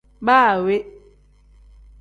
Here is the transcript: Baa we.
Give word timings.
Baa 0.27 0.53
we. 0.65 0.75